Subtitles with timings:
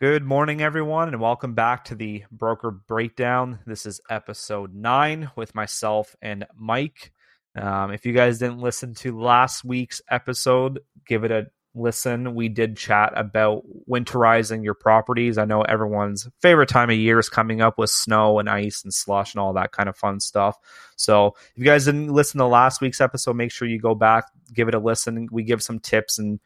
[0.00, 3.58] Good morning, everyone, and welcome back to the Broker Breakdown.
[3.66, 7.12] This is episode nine with myself and Mike.
[7.54, 12.34] Um, if you guys didn't listen to last week's episode, give it a listen.
[12.34, 15.36] We did chat about winterizing your properties.
[15.36, 18.94] I know everyone's favorite time of year is coming up with snow and ice and
[18.94, 20.56] slush and all that kind of fun stuff.
[20.96, 24.24] So if you guys didn't listen to last week's episode, make sure you go back,
[24.54, 25.28] give it a listen.
[25.30, 26.40] We give some tips and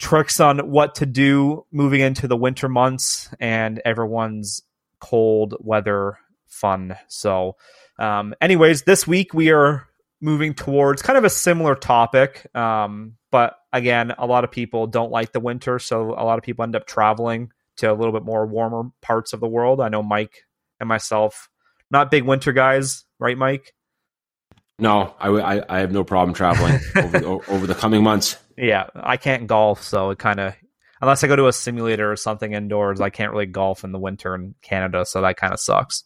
[0.00, 4.62] tricks on what to do moving into the winter months and everyone's
[4.98, 6.18] cold weather
[6.48, 6.96] fun.
[7.06, 7.56] So,
[7.98, 9.86] um, anyways, this week we are
[10.20, 12.46] moving towards kind of a similar topic.
[12.56, 16.44] Um, but again, a lot of people don't like the winter, so a lot of
[16.44, 19.80] people end up traveling to a little bit more warmer parts of the world.
[19.80, 20.44] I know Mike
[20.80, 21.48] and myself,
[21.90, 23.74] not big winter guys, right, Mike?
[24.78, 28.36] No, I, I, I have no problem traveling over, over the coming months.
[28.60, 30.54] Yeah, I can't golf, so it kind of
[31.00, 33.98] unless I go to a simulator or something indoors, I can't really golf in the
[33.98, 36.04] winter in Canada, so that kind of sucks.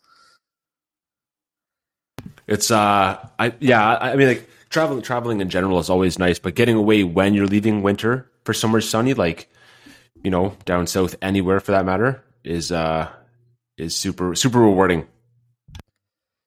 [2.47, 6.39] It's uh, I yeah, I, I mean like traveling traveling in general is always nice,
[6.39, 9.51] but getting away when you're leaving winter for somewhere sunny, like
[10.23, 13.11] you know down south, anywhere for that matter, is uh
[13.77, 15.09] is super super rewarding.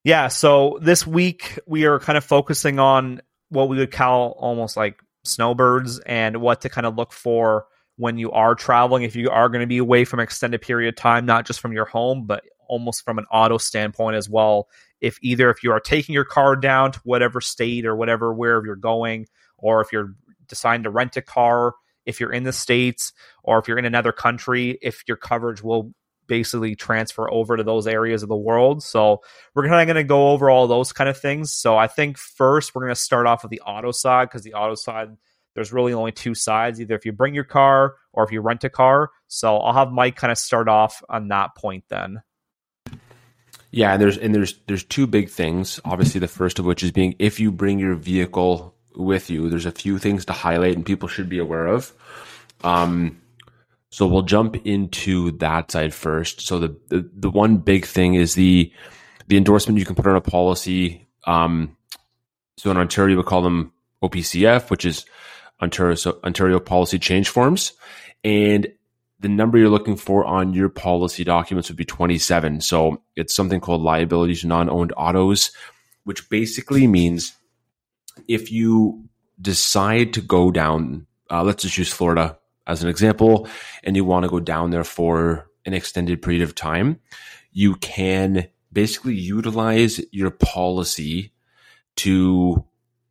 [0.05, 4.77] Yeah, so this week we are kind of focusing on what we would call almost
[4.77, 7.65] like snowbirds and what to kind of look for
[7.97, 10.95] when you are traveling if you are going to be away from extended period of
[10.95, 14.67] time not just from your home but almost from an auto standpoint as well.
[14.99, 18.65] If either if you are taking your car down to whatever state or whatever wherever
[18.65, 20.13] you're going or if you're
[20.47, 21.73] deciding to rent a car
[22.05, 23.11] if you're in the states
[23.43, 25.93] or if you're in another country if your coverage will
[26.27, 28.83] basically transfer over to those areas of the world.
[28.83, 29.21] So
[29.55, 31.53] we're kind of going to go over all those kind of things.
[31.53, 34.53] So I think first we're going to start off with the auto side because the
[34.53, 35.09] auto side
[35.55, 38.63] there's really only two sides either if you bring your car or if you rent
[38.63, 39.09] a car.
[39.27, 42.21] So I'll have Mike kind of start off on that point then.
[43.71, 45.79] Yeah, and there's and there's there's two big things.
[45.83, 49.65] Obviously, the first of which is being if you bring your vehicle with you, there's
[49.65, 51.91] a few things to highlight and people should be aware of.
[52.63, 53.19] Um,
[53.89, 56.41] so we'll jump into that side first.
[56.41, 58.71] So the, the, the one big thing is the
[59.27, 61.07] the endorsement you can put on a policy.
[61.25, 61.75] Um,
[62.57, 65.05] so in Ontario, we call them OPCF, which is
[65.61, 67.73] Ontario so Ontario Policy Change Forms,
[68.23, 68.67] and
[69.19, 72.61] the number you're looking for on your policy documents would be 27.
[72.61, 75.51] So it's something called liability to non-owned autos,
[76.03, 77.33] which basically means
[78.27, 79.09] if you
[79.41, 83.47] decide to go down, uh, let's just use Florida as an example,
[83.83, 86.99] and you want to go down there for an extended period of time,
[87.51, 91.31] you can basically utilize your policy
[91.95, 92.63] to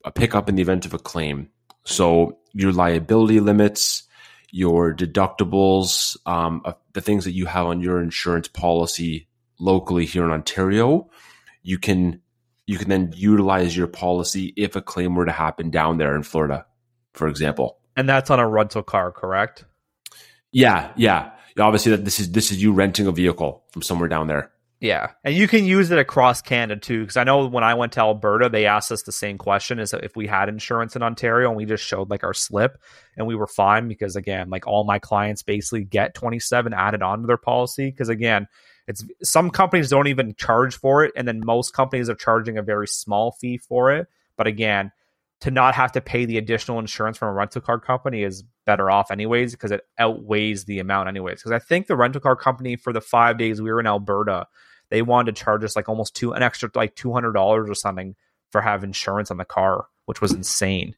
[0.04, 1.48] uh, pick up in the event of a claim.
[1.84, 4.04] So your liability limits,
[4.50, 9.26] your deductibles, um, uh, the things that you have on your insurance policy
[9.58, 11.10] locally here in Ontario,
[11.62, 12.20] you can
[12.66, 16.24] you can then utilize your policy if a claim were to happen down there in
[16.24, 16.66] Florida,
[17.12, 17.78] for example.
[17.96, 19.64] And that's on a rental car, correct?
[20.52, 21.32] Yeah, yeah.
[21.58, 24.52] Obviously, that this is this is you renting a vehicle from somewhere down there.
[24.78, 27.00] Yeah, and you can use it across Canada too.
[27.00, 29.94] Because I know when I went to Alberta, they asked us the same question: is
[29.94, 32.78] if we had insurance in Ontario, and we just showed like our slip,
[33.16, 37.02] and we were fine because again, like all my clients basically get twenty seven added
[37.02, 37.90] onto their policy.
[37.90, 38.48] Because again,
[38.86, 42.62] it's some companies don't even charge for it, and then most companies are charging a
[42.62, 44.08] very small fee for it.
[44.36, 44.92] But again,
[45.40, 48.90] to not have to pay the additional insurance from a rental car company is better
[48.90, 51.38] off anyways because it outweighs the amount anyways.
[51.38, 54.46] Because i think the rental car company for the five days we were in alberta
[54.90, 58.14] they wanted to charge us like almost two an extra like $200 or something
[58.50, 60.94] for have insurance on the car which was insane.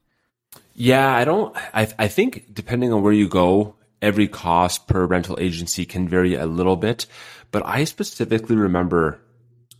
[0.74, 5.36] Yeah i don't i, I think depending on where you go every cost per rental
[5.40, 7.06] agency can vary a little bit
[7.50, 9.20] but i specifically remember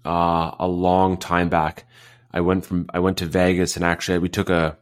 [0.05, 1.85] uh, a long time back
[2.31, 4.79] I went from I went to Vegas and actually we took a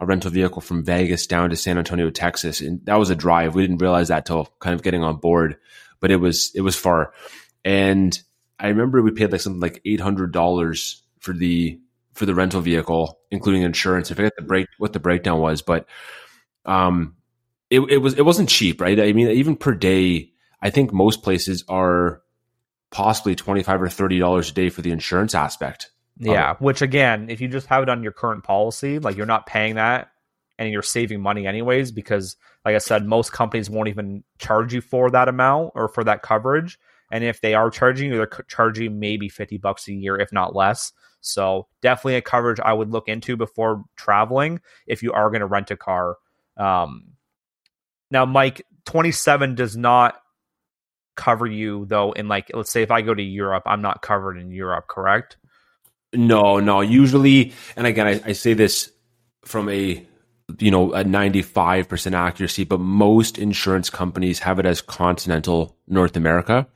[0.00, 3.54] a rental vehicle from Vegas down to San Antonio, Texas, and that was a drive.
[3.54, 5.56] We didn't realize that till kind of getting on board,
[6.00, 7.12] but it was it was far.
[7.64, 8.18] And
[8.58, 11.80] I remember we paid like something like eight hundred dollars for the
[12.14, 14.10] for the rental vehicle, including insurance.
[14.10, 15.86] I forget the break what the breakdown was, but
[16.64, 17.16] um,
[17.70, 18.98] it it was it wasn't cheap, right?
[18.98, 22.22] I mean, even per day, I think most places are
[22.90, 25.90] possibly twenty five or thirty dollars a day for the insurance aspect.
[26.18, 29.46] Yeah, which again, if you just have it on your current policy, like you're not
[29.46, 30.10] paying that
[30.58, 34.80] and you're saving money anyways because like I said, most companies won't even charge you
[34.80, 36.78] for that amount or for that coverage.
[37.10, 40.54] And if they are charging you, they're charging maybe 50 bucks a year, if not
[40.54, 40.92] less.
[41.20, 45.46] So definitely a coverage I would look into before traveling if you are going to
[45.46, 46.16] rent a car.
[46.56, 47.12] Um,
[48.10, 50.20] now, Mike, 27 does not
[51.16, 54.38] cover you though in like let's say if I go to Europe, I'm not covered
[54.38, 55.36] in Europe, correct?
[56.12, 56.80] No, no.
[56.80, 58.90] Usually, and again, I, I say this
[59.44, 60.06] from a
[60.58, 66.66] you know a 95% accuracy, but most insurance companies have it as continental North America.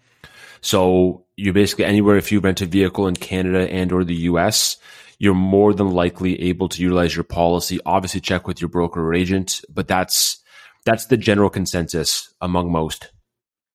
[0.61, 4.77] So you basically anywhere if you rent a vehicle in Canada and or the US,
[5.19, 7.81] you're more than likely able to utilize your policy.
[7.87, 10.43] Obviously check with your broker or agent, but that's
[10.85, 13.11] that's the general consensus among most.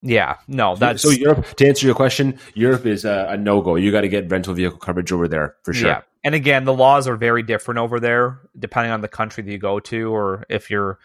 [0.00, 1.44] Yeah, no, that's so Europe.
[1.56, 3.74] To answer your question, Europe is a, a no go.
[3.74, 5.88] You got to get rental vehicle coverage over there for sure.
[5.88, 9.50] Yeah, and again, the laws are very different over there depending on the country that
[9.50, 10.98] you go to, or if you're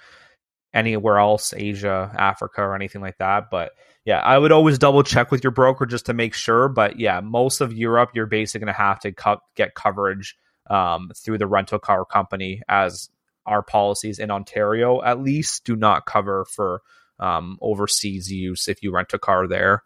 [0.74, 3.50] anywhere else, Asia, Africa, or anything like that.
[3.50, 3.72] But
[4.06, 6.70] yeah, I would always double check with your broker just to make sure.
[6.70, 10.38] But yeah, most of Europe, you're basically going to have to co- get coverage
[10.70, 13.10] um, through the rental car company, as
[13.46, 16.82] our policies in Ontario at least do not cover for
[17.20, 19.84] um, overseas use if you rent a car there.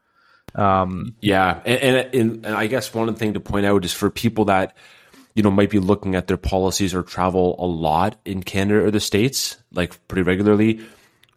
[0.56, 4.46] Um, yeah, and, and, and I guess one thing to point out is for people
[4.46, 4.76] that
[5.36, 8.92] you know might be looking at their policies or travel a lot in Canada or
[8.92, 10.82] the states, like pretty regularly.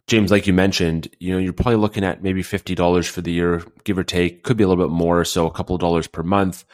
[0.07, 3.31] James, like you mentioned, you know, you're probably looking at maybe fifty dollars for the
[3.31, 4.43] year, give or take.
[4.43, 6.65] Could be a little bit more, so a couple of dollars per month.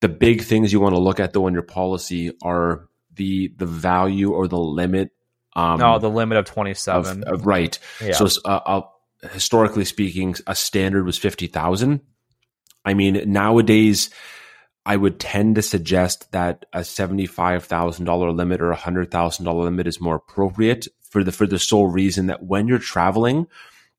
[0.00, 3.66] The big things you want to look at though in your policy are the the
[3.66, 5.10] value or the limit
[5.56, 7.22] um, oh, the limit of 27.
[7.22, 7.78] Of, of, right.
[8.00, 8.12] Yeah.
[8.12, 8.82] So, uh, uh,
[9.32, 12.00] historically speaking, a standard was 50,000.
[12.84, 14.10] I mean, nowadays,
[14.84, 20.16] I would tend to suggest that a $75,000 limit or a $100,000 limit is more
[20.16, 23.46] appropriate for the, for the sole reason that when you're traveling,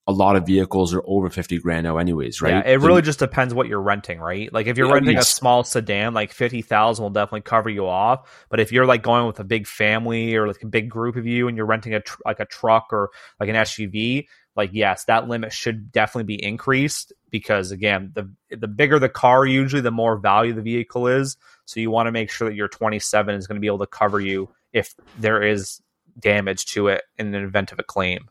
[0.07, 2.65] a lot of vehicles are over 50 grand now anyways right?
[2.65, 4.51] Yeah, it really just depends what you're renting right?
[4.51, 5.29] Like if you're yeah, renting yes.
[5.29, 8.47] a small sedan like 50000 will definitely cover you off.
[8.49, 11.25] But if you're like going with a big family or like a big group of
[11.25, 13.09] you and you're renting a tr- like a truck or
[13.39, 14.25] like an suv
[14.55, 19.45] like yes that limit should definitely be increased because again the the bigger the car
[19.45, 21.35] usually the more value the vehicle is.
[21.65, 23.87] So you want to make sure that your 27 is going to be able to
[23.87, 25.81] cover you if there is
[26.17, 28.29] damage to it in an event of a claim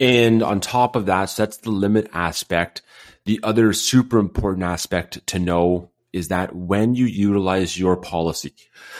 [0.00, 2.82] and on top of that, so that's the limit aspect.
[3.24, 8.54] The other super important aspect to know is that when you utilize your policy,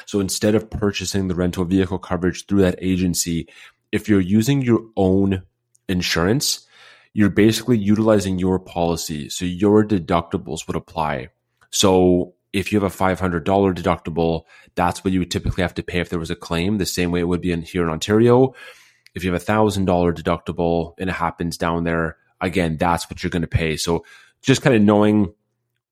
[0.07, 3.49] so instead of purchasing the rental vehicle coverage through that agency,
[3.93, 5.43] if you're using your own
[5.89, 6.67] insurance,
[7.15, 9.29] you're basically utilizing your policy.
[9.29, 11.29] So your deductibles would apply.
[11.71, 14.43] So if you have a $500 deductible,
[14.75, 17.11] that's what you would typically have to pay if there was a claim, the same
[17.11, 18.55] way it would be in here in Ontario
[19.19, 23.23] if you have a thousand dollar deductible and it happens down there, again, that's what
[23.23, 23.77] you're going to pay.
[23.77, 24.05] So
[24.41, 25.35] just kind of knowing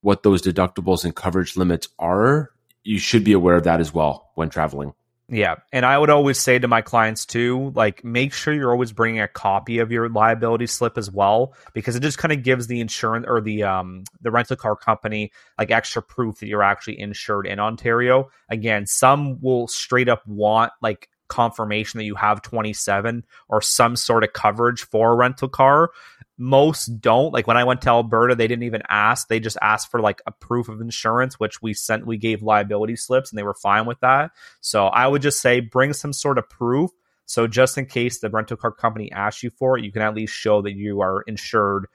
[0.00, 2.50] what those deductibles and coverage limits are,
[2.84, 4.94] you should be aware of that as well when traveling.
[5.28, 5.56] Yeah.
[5.72, 9.20] And I would always say to my clients too, like make sure you're always bringing
[9.20, 12.80] a copy of your liability slip as well, because it just kind of gives the
[12.80, 17.48] insurance or the um the rental car company like extra proof that you're actually insured
[17.48, 18.30] in Ontario.
[18.48, 24.24] Again, some will straight up want like confirmation that you have 27 or some sort
[24.24, 25.90] of coverage for a rental car.
[26.38, 27.32] Most don't.
[27.32, 29.28] Like when I went to Alberta, they didn't even ask.
[29.28, 32.96] They just asked for like a proof of insurance, which we sent, we gave liability
[32.96, 34.32] slips and they were fine with that.
[34.60, 36.90] So I would just say bring some sort of proof.
[37.24, 40.14] So just in case the rental car company asks you for it, you can at
[40.14, 41.86] least show that you are insured.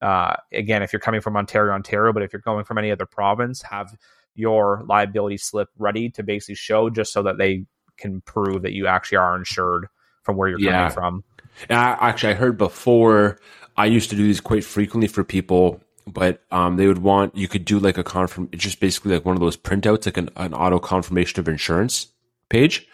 [0.00, 3.04] Uh, again, if you're coming from Ontario, Ontario, but if you're going from any other
[3.04, 3.94] province, have
[4.34, 7.66] your liability slip ready to basically show just so that they
[8.00, 9.88] can prove that you actually are insured
[10.22, 10.90] from where you're yeah.
[10.90, 11.24] coming from.
[11.68, 13.38] actually, I heard before.
[13.76, 17.48] I used to do these quite frequently for people, but um, they would want you
[17.48, 18.48] could do like a confirm.
[18.52, 22.08] It's just basically like one of those printouts, like an, an auto confirmation of insurance
[22.48, 22.86] page.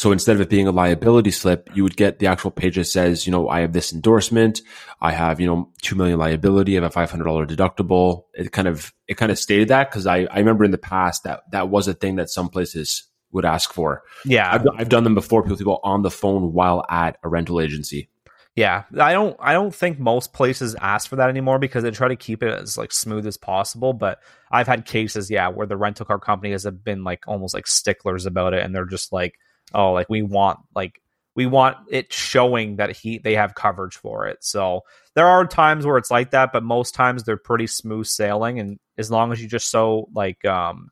[0.00, 2.84] So instead of it being a liability slip, you would get the actual page that
[2.84, 4.62] says, you know, I have this endorsement.
[4.98, 6.78] I have, you know, two million liability.
[6.78, 8.24] I have a $500 deductible.
[8.32, 11.24] It kind of, it kind of stated that because I, I remember in the past
[11.24, 14.02] that that was a thing that some places would ask for.
[14.24, 15.42] Yeah, I've, I've done them before.
[15.42, 18.08] People on the phone while at a rental agency.
[18.56, 19.36] Yeah, I don't.
[19.40, 22.52] I don't think most places ask for that anymore because they try to keep it
[22.52, 23.92] as like smooth as possible.
[23.92, 24.20] But
[24.50, 28.26] I've had cases, yeah, where the rental car company has been like almost like sticklers
[28.26, 29.38] about it, and they're just like,
[29.72, 31.00] oh, like we want like
[31.36, 34.42] we want it showing that he they have coverage for it.
[34.42, 34.80] So
[35.14, 38.80] there are times where it's like that, but most times they're pretty smooth sailing, and
[38.98, 40.90] as long as you just so like um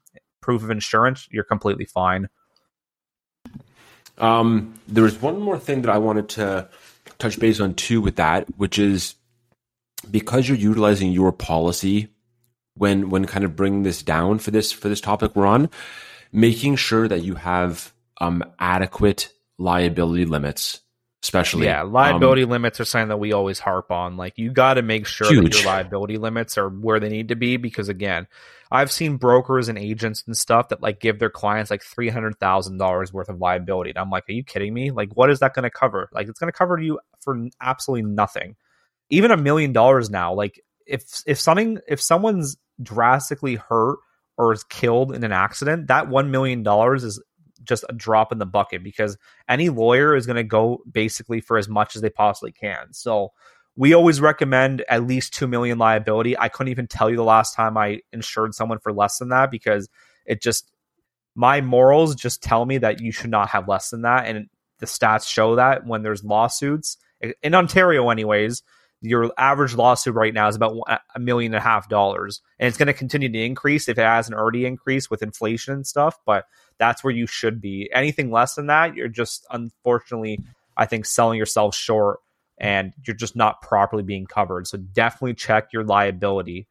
[0.49, 2.27] proof of insurance, you're completely fine.
[4.17, 6.71] Um, there was one more thing that I wanted to
[7.19, 9.15] touch base on too with that, which is
[10.11, 12.09] because you're utilizing your policy
[12.77, 15.69] when when kind of bringing this down for this for this topic we're on,
[16.33, 20.81] making sure that you have um, adequate liability limits
[21.23, 21.67] especially.
[21.67, 24.17] Yeah, liability um, limits are something that we always harp on.
[24.17, 25.53] Like you got to make sure huge.
[25.53, 28.27] that your liability limits are where they need to be because again,
[28.71, 32.39] I've seen brokers and agents and stuff that like give their clients like three hundred
[32.39, 34.91] thousand dollars worth of liability, and I'm like, are you kidding me?
[34.91, 36.09] Like, what is that going to cover?
[36.13, 38.57] Like, it's going to cover you for absolutely nothing.
[39.11, 43.99] Even a million dollars now, like if if something if someone's drastically hurt
[44.37, 47.23] or is killed in an accident, that one million dollars is
[47.69, 49.17] just a drop in the bucket because
[49.49, 52.93] any lawyer is going to go basically for as much as they possibly can.
[52.93, 53.33] So
[53.77, 56.37] we always recommend at least 2 million liability.
[56.37, 59.51] I couldn't even tell you the last time I insured someone for less than that
[59.51, 59.89] because
[60.27, 60.73] it just
[61.35, 64.49] my morals just tell me that you should not have less than that and
[64.81, 66.97] the stats show that when there's lawsuits
[67.43, 68.63] in Ontario anyways,
[69.01, 70.77] your average lawsuit right now is about
[71.15, 72.43] a million and a half dollars.
[72.59, 75.87] And it's going to continue to increase if it hasn't already increased with inflation and
[75.87, 76.47] stuff but
[76.79, 77.91] that's where you should be.
[77.93, 80.41] Anything less than that you're just unfortunately
[80.77, 82.21] i think selling yourself short
[82.61, 84.67] and you're just not properly being covered.
[84.67, 86.67] So definitely check your liability.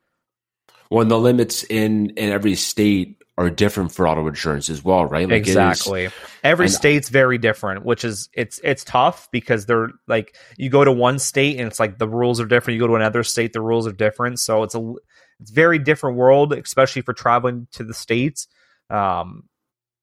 [0.89, 5.29] Well the limits in in every state are different for auto insurance as well, right?
[5.29, 6.10] Like exactly.
[6.44, 10.91] Every state's very different, which is it's it's tough because they're like you go to
[10.91, 12.75] one state and it's like the rules are different.
[12.75, 14.39] You go to another state, the rules are different.
[14.39, 14.94] So it's a
[15.39, 18.48] it's very different world, especially for traveling to the states.
[18.89, 19.44] Um,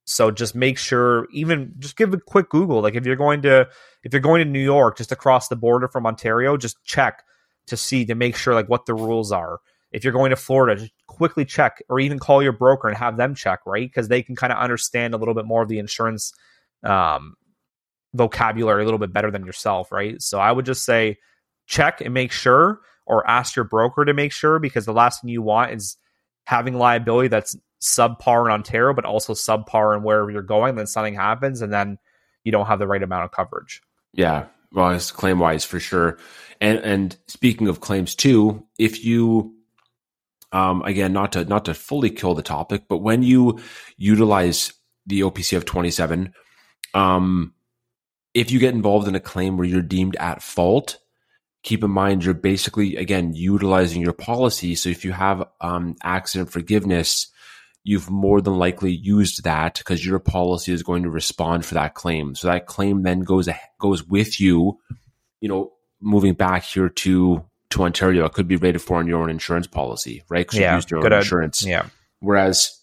[0.05, 2.83] so just make sure, even just give a quick Google.
[2.83, 3.69] Like if you're going to
[4.05, 7.25] if you're going to New York, just across the border from Ontario, just check
[7.67, 9.59] to see to make sure like what the rules are
[9.95, 13.16] if you're going to Florida, just quickly check or even call your broker and have
[13.16, 13.88] them check, right?
[13.88, 16.33] Because they can kind of understand a little bit more of the insurance
[16.83, 17.35] um,
[18.12, 20.21] vocabulary a little bit better than yourself, right?
[20.21, 21.18] So I would just say
[21.66, 25.30] check and make sure or ask your broker to make sure because the last thing
[25.30, 25.97] you want is
[26.44, 30.75] having liability that's subpar in Ontario, but also subpar in wherever you're going.
[30.75, 31.99] Then something happens and then
[32.44, 33.83] you don't have the right amount of coverage.
[34.12, 34.47] Yeah.
[34.73, 36.18] Well, it's claim wise for sure.
[36.61, 39.54] And and speaking of claims too, if you
[40.55, 43.59] um, again, not to not to fully kill the topic, but when you
[43.97, 44.73] utilize
[45.05, 46.33] the OPCF 27,
[46.95, 47.53] um,
[48.35, 50.99] if you get involved in a claim where you're deemed at fault,
[51.65, 54.77] keep in mind you're basically again utilizing your policy.
[54.77, 57.27] So if you have um, accident forgiveness,
[57.83, 61.95] you've more than likely used that because your policy is going to respond for that
[61.95, 62.37] claim.
[62.37, 63.49] So that claim then goes
[63.81, 64.79] goes with you,
[65.41, 69.23] you know, moving back here to to Ontario, it could be rated for on your
[69.23, 70.47] own insurance policy, right?
[70.47, 71.64] Because yeah, you used your own insurance.
[71.64, 71.87] Yeah.
[72.21, 72.81] Whereas,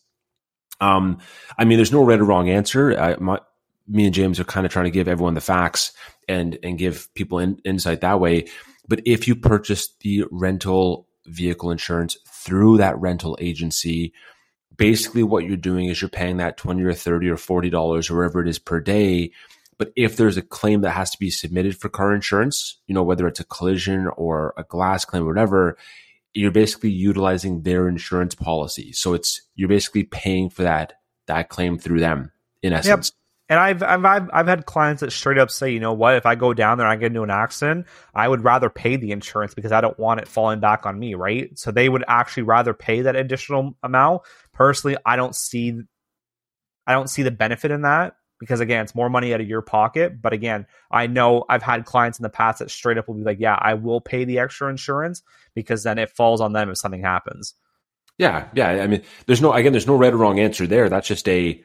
[0.79, 1.19] um,
[1.57, 2.98] I mean, there's no right or wrong answer.
[3.00, 3.39] I, my,
[3.88, 5.93] me and James are kind of trying to give everyone the facts
[6.27, 8.48] and and give people in, insight that way.
[8.88, 14.13] But if you purchase the rental vehicle insurance through that rental agency,
[14.75, 18.17] basically what you're doing is you're paying that 20 or 30 or 40 dollars or
[18.17, 19.31] whatever it is per day
[19.81, 23.01] but if there's a claim that has to be submitted for car insurance, you know,
[23.01, 25.75] whether it's a collision or a glass claim or whatever,
[26.35, 28.91] you're basically utilizing their insurance policy.
[28.91, 30.93] So it's you're basically paying for that
[31.25, 33.07] that claim through them in essence.
[33.07, 33.15] Yep.
[33.50, 36.27] And I've, I've I've I've had clients that straight up say, you know what, if
[36.27, 39.11] I go down there and I get into an accident, I would rather pay the
[39.11, 41.57] insurance because I don't want it falling back on me, right?
[41.57, 44.21] So they would actually rather pay that additional amount.
[44.53, 45.79] Personally, I don't see
[46.85, 49.62] I don't see the benefit in that because again, it's more money out of your
[49.62, 50.19] pocket.
[50.19, 53.21] But again, I know I've had clients in the past that straight up will be
[53.21, 55.21] like, yeah, I will pay the extra insurance
[55.53, 57.53] because then it falls on them if something happens.
[58.17, 58.69] Yeah, yeah.
[58.69, 60.89] I mean, there's no again, there's no right or wrong answer there.
[60.89, 61.63] That's just a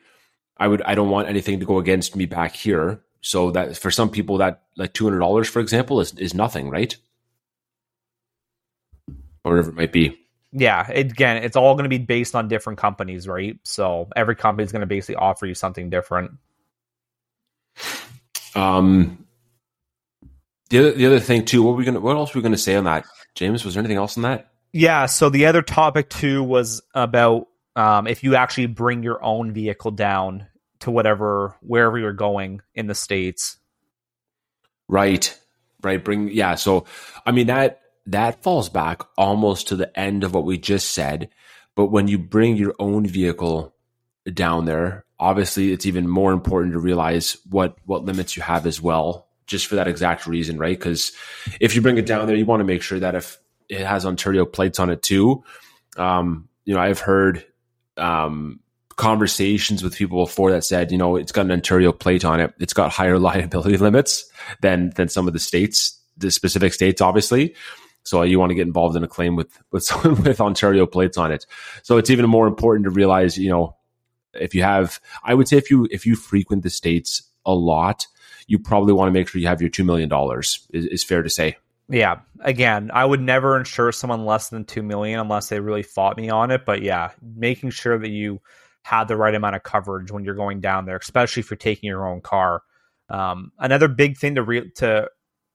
[0.59, 3.03] I would I don't want anything to go against me back here.
[3.23, 6.69] So that for some people that like two hundred dollars, for example, is is nothing,
[6.69, 6.95] right?
[9.45, 10.19] Or whatever it might be.
[10.53, 13.59] Yeah, it, again, it's all going to be based on different companies, right?
[13.65, 16.33] So every company is going to basically offer you something different.
[18.57, 19.27] Um,
[20.71, 22.53] the other, the other thing too, what were we gonna, what else were we going
[22.53, 23.65] to say on that, James?
[23.65, 24.51] Was there anything else on that?
[24.73, 25.07] Yeah.
[25.07, 27.47] So the other topic too was about
[27.77, 30.47] um, if you actually bring your own vehicle down
[30.81, 33.59] to whatever wherever you're going in the states.
[34.89, 35.39] Right.
[35.83, 36.03] Right.
[36.03, 36.57] Bring yeah.
[36.57, 36.85] So
[37.25, 41.31] I mean that that falls back almost to the end of what we just said.
[41.75, 43.75] But when you bring your own vehicle
[44.31, 48.81] down there, obviously it's even more important to realize what what limits you have as
[48.81, 50.79] well just for that exact reason right?
[50.79, 51.13] Because
[51.61, 54.07] if you bring it down there you want to make sure that if it has
[54.07, 55.43] ontario plates on it too.
[55.97, 57.47] Um, you know i've heard
[57.97, 58.61] um,
[58.97, 62.53] conversations with people before that said you know it's got an ontario plate on it.
[62.59, 64.31] It's got higher liability limits
[64.61, 67.55] than than some of the states the specific states obviously.
[68.05, 71.33] So you want to get involved in a claim with with with ontario plates on
[71.33, 71.47] it.
[71.83, 73.76] So it's even more important to realize you know
[74.41, 78.07] if you have, I would say if you if you frequent the states a lot,
[78.47, 81.31] you probably want to make sure you have your $2 million, is, is fair to
[81.31, 81.57] say.
[81.89, 82.21] Yeah.
[82.41, 86.31] Again, I would never insure someone less than 2 million unless they really fought me
[86.31, 86.65] on it.
[86.65, 88.41] But yeah, making sure that you
[88.83, 91.89] have the right amount of coverage when you're going down there, especially if you're taking
[91.89, 92.63] your own car.
[93.09, 95.09] Um, another big thing to re- to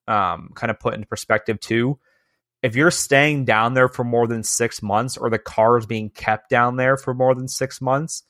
[0.07, 2.00] um, kind of put into perspective too,
[2.61, 6.09] if you're staying down there for more than six months or the car is being
[6.09, 8.23] kept down there for more than six months,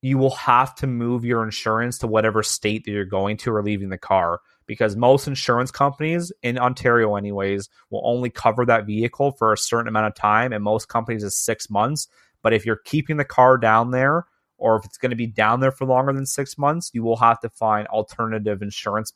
[0.00, 3.62] you will have to move your insurance to whatever state that you're going to or
[3.62, 9.32] leaving the car because most insurance companies in Ontario, anyways, will only cover that vehicle
[9.32, 12.06] for a certain amount of time, and most companies is six months.
[12.42, 14.26] But if you're keeping the car down there,
[14.58, 17.16] or if it's going to be down there for longer than six months, you will
[17.16, 19.12] have to find alternative insurance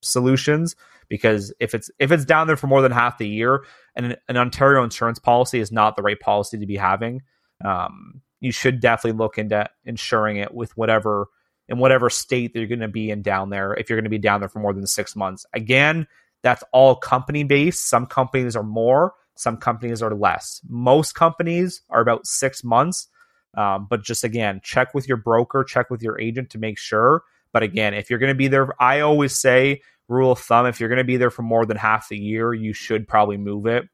[0.00, 0.76] solutions
[1.08, 4.16] because if it's if it's down there for more than half the year and an,
[4.28, 7.22] an Ontario insurance policy is not the right policy to be having,
[7.64, 11.28] um, you should definitely look into insuring it with whatever
[11.68, 14.10] in whatever state that you're going to be in down there if you're going to
[14.10, 15.44] be down there for more than six months.
[15.52, 16.06] Again,
[16.42, 17.88] that's all company based.
[17.88, 20.60] Some companies are more, some companies are less.
[20.66, 23.08] Most companies are about six months.
[23.56, 27.22] Um, but just again, check with your broker, check with your agent to make sure.
[27.52, 30.80] But again, if you're going to be there, I always say, rule of thumb, if
[30.80, 33.66] you're going to be there for more than half the year, you should probably move
[33.66, 33.88] it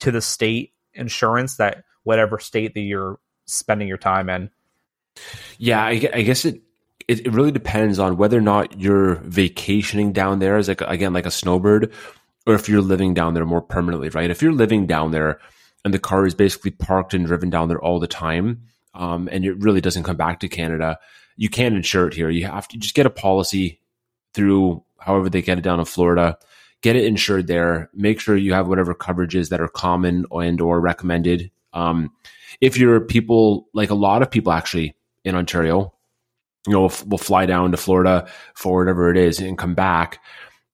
[0.00, 4.50] to the state insurance that whatever state that you're spending your time in.
[5.58, 6.62] Yeah, I, I guess it,
[7.08, 11.12] it, it really depends on whether or not you're vacationing down there as like again
[11.12, 11.92] like a snowbird,
[12.46, 14.08] or if you're living down there more permanently.
[14.08, 14.30] Right?
[14.30, 15.40] If you're living down there
[15.84, 18.62] and the car is basically parked and driven down there all the time,
[18.94, 20.98] um, and it really doesn't come back to Canada,
[21.36, 22.30] you can't insure it here.
[22.30, 23.80] You have to just get a policy
[24.32, 26.38] through however they get it down in Florida
[26.82, 27.88] get it insured there.
[27.94, 31.50] Make sure you have whatever coverages that are common and or recommended.
[31.72, 32.10] Um,
[32.60, 35.94] if you're people like a lot of people actually in Ontario,
[36.66, 40.20] you know, will fly down to Florida for whatever it is and come back.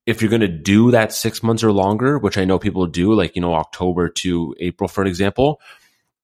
[0.06, 3.12] If you're going to do that six months or longer, which I know people do,
[3.12, 5.60] like, you know, October to April, for an example,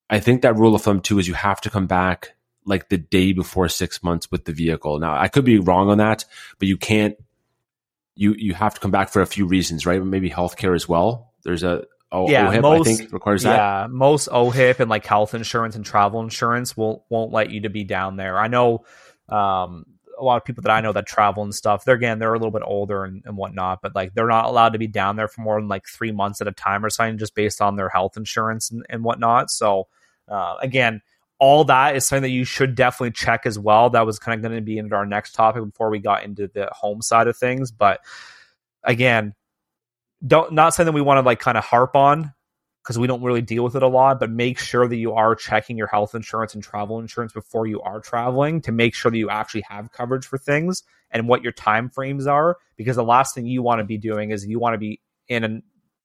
[0.08, 2.34] I think that rule of thumb too is you have to come back
[2.66, 4.98] like the day before six months with the vehicle.
[4.98, 6.24] Now, I could be wrong on that,
[6.58, 7.16] but you can't
[8.16, 10.02] you you have to come back for a few reasons, right?
[10.02, 11.32] Maybe healthcare as well.
[11.42, 13.56] There's a oh, yeah, OHIP, most, I think requires that.
[13.56, 17.70] Yeah, most OHIP and like health insurance and travel insurance won't won't let you to
[17.70, 18.38] be down there.
[18.38, 18.84] I know
[19.28, 19.86] um,
[20.18, 21.84] a lot of people that I know that travel and stuff.
[21.84, 24.74] They're again they're a little bit older and, and whatnot, but like they're not allowed
[24.74, 27.18] to be down there for more than like three months at a time or something,
[27.18, 29.50] just based on their health insurance and, and whatnot.
[29.50, 29.88] So
[30.28, 31.02] uh, again,
[31.38, 33.90] all that is something that you should definitely check as well.
[33.90, 36.48] That was kind of going to be into our next topic before we got into
[36.48, 37.72] the home side of things.
[37.72, 38.00] But
[38.82, 39.34] again,
[40.26, 42.32] don't not something we want to like kind of harp on
[42.82, 45.34] because we don't really deal with it a lot, but make sure that you are
[45.34, 49.16] checking your health insurance and travel insurance before you are traveling to make sure that
[49.16, 52.58] you actually have coverage for things and what your time frames are.
[52.76, 55.62] Because the last thing you want to be doing is you want to be in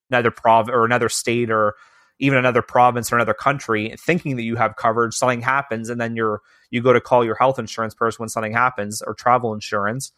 [0.10, 1.76] another prov or another state or
[2.20, 6.16] even another province or another country thinking that you have coverage something happens and then
[6.16, 10.12] you're you go to call your health insurance person when something happens or travel insurance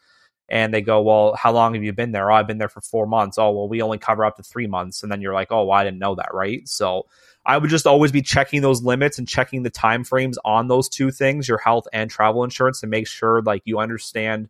[0.51, 2.31] and they go well how long have you been there?
[2.31, 3.39] Oh i've been there for four months.
[3.39, 5.01] Oh well we only cover up to three months.
[5.01, 6.67] And then you're like oh well, i didn't know that right?
[6.67, 7.07] So
[7.45, 10.87] i would just always be checking those limits and checking the time frames on those
[10.87, 14.47] two things your health and travel insurance to make sure like you understand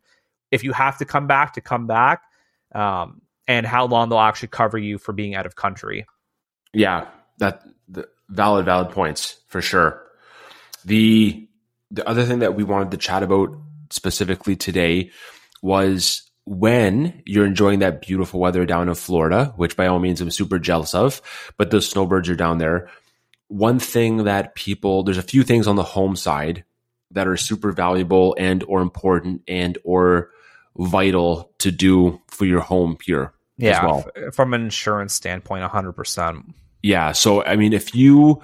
[0.50, 2.24] if you have to come back to come back
[2.74, 6.04] um, and how long they'll actually cover you for being out of country.
[6.74, 7.06] Yeah
[7.38, 10.02] that the valid valid points for sure.
[10.84, 11.48] The
[11.90, 13.50] the other thing that we wanted to chat about
[13.90, 15.10] specifically today
[15.62, 20.30] was when you're enjoying that beautiful weather down in Florida, which by all means I'm
[20.30, 21.22] super jealous of,
[21.56, 22.88] but those snowbirds are down there.
[23.48, 26.64] One thing that people there's a few things on the home side
[27.12, 30.30] that are super valuable and or important and or
[30.76, 34.04] vital to do for your home here yeah, well.
[34.32, 37.12] From an insurance standpoint, 100% yeah.
[37.12, 38.42] So, I mean, if you,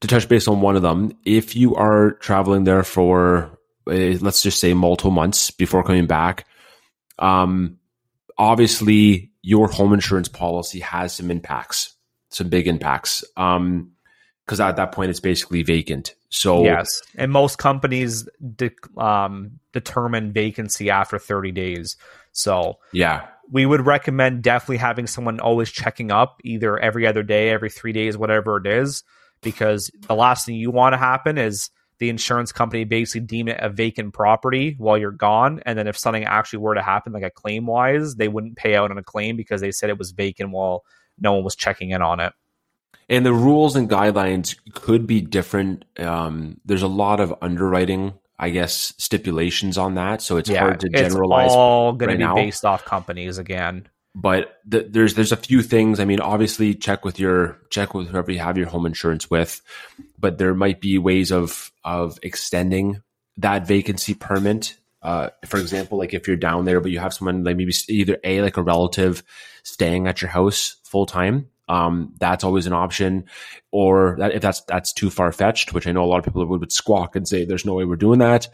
[0.00, 3.53] to touch base on one of them, if you are traveling there for,
[3.86, 6.46] let's just say multiple months before coming back,
[7.18, 7.78] um,
[8.38, 11.94] obviously your home insurance policy has some impacts,
[12.30, 13.24] some big impacts.
[13.36, 13.94] Um,
[14.44, 16.14] because at that point it's basically vacant.
[16.28, 21.96] So yes, and most companies de- um, determine vacancy after 30 days.
[22.32, 27.50] So yeah, we would recommend definitely having someone always checking up either every other day,
[27.50, 29.02] every three days, whatever it is,
[29.42, 33.58] because the last thing you want to happen is the insurance company basically deem it
[33.60, 35.62] a vacant property while you're gone.
[35.64, 38.74] And then if something actually were to happen, like a claim wise, they wouldn't pay
[38.74, 40.84] out on a claim because they said it was vacant while
[41.18, 42.32] no one was checking in on it.
[43.08, 45.84] And the rules and guidelines could be different.
[45.98, 50.20] Um, there's a lot of underwriting I guess, stipulations on that.
[50.20, 51.46] So it's yeah, hard to generalize.
[51.46, 52.34] it's all going right to be now.
[52.34, 53.88] based off companies again.
[54.14, 55.98] But th- there's there's a few things.
[55.98, 59.60] I mean, obviously, check with your check with whoever you have your home insurance with,
[60.18, 63.02] but there might be ways of of extending
[63.38, 64.76] that vacancy permit.
[65.02, 68.18] Uh, for example, like if you're down there, but you have someone like maybe either
[68.24, 69.22] a like a relative
[69.64, 73.24] staying at your house full time, um, that's always an option.
[73.70, 76.46] Or that, if that's that's too far fetched, which I know a lot of people
[76.46, 78.48] would, would squawk and say, "There's no way we're doing that."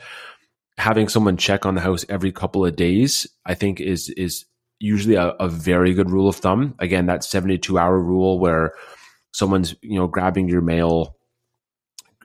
[0.78, 4.46] Having someone check on the house every couple of days, I think, is is
[4.80, 6.74] usually a, a very good rule of thumb.
[6.78, 8.72] Again, that 72 hour rule where
[9.32, 11.16] someone's, you know, grabbing your mail,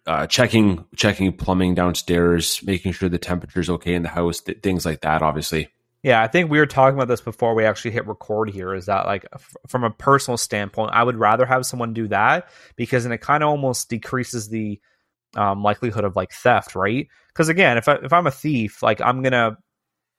[0.07, 4.85] uh, checking, checking plumbing downstairs, making sure the temperature's okay in the house, th- things
[4.85, 5.69] like that, obviously.
[6.01, 8.75] Yeah, I think we were talking about this before we actually hit record here.
[8.75, 12.47] Is that like f- from a personal standpoint, I would rather have someone do that
[12.75, 14.79] because then it kind of almost decreases the
[15.35, 17.07] um, likelihood of like theft, right?
[17.29, 19.57] Because again, if I, if I'm a thief, like I'm gonna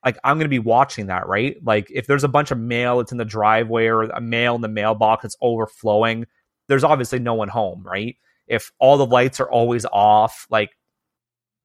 [0.07, 1.57] like I'm gonna be watching that, right?
[1.63, 4.61] Like if there's a bunch of mail that's in the driveway or a mail in
[4.61, 6.25] the mailbox that's overflowing,
[6.67, 8.15] there's obviously no one home, right?
[8.47, 10.69] If all the lights are always off, like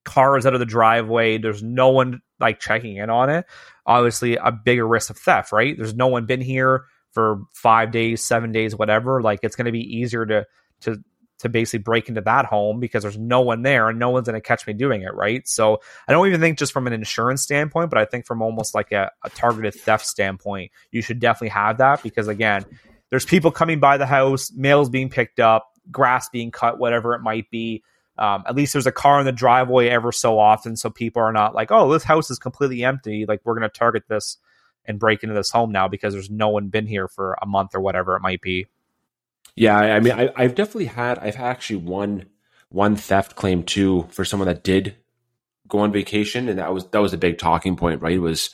[0.03, 3.45] cars out of the driveway, there's no one like checking in on it
[3.85, 5.75] obviously a bigger risk of theft, right?
[5.77, 9.21] There's no one been here for five days, seven days, whatever.
[9.21, 10.45] Like it's going to be easier to
[10.81, 11.03] to
[11.39, 14.39] to basically break into that home because there's no one there and no one's going
[14.39, 15.47] to catch me doing it, right?
[15.47, 18.73] So I don't even think just from an insurance standpoint, but I think from almost
[18.73, 22.65] like a, a targeted theft standpoint, you should definitely have that because again,
[23.09, 27.21] there's people coming by the house, mail's being picked up, grass being cut, whatever it
[27.21, 27.83] might be.
[28.17, 31.31] Um, at least there's a car in the driveway ever so often, so people are
[31.31, 34.37] not like, "Oh, this house is completely empty." Like we're going to target this
[34.85, 37.73] and break into this home now because there's no one been here for a month
[37.73, 38.67] or whatever it might be.
[39.55, 42.25] Yeah, I mean, I, I've definitely had, I've actually one
[42.69, 44.95] one theft claim too for someone that did
[45.67, 48.19] go on vacation, and that was that was a big talking point, right?
[48.19, 48.49] Was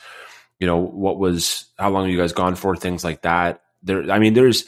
[0.60, 2.76] you know what was how long you guys gone for?
[2.76, 3.62] Things like that.
[3.82, 4.66] There, I mean, there's